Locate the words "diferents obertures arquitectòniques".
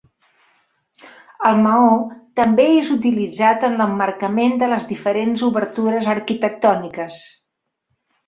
4.93-7.21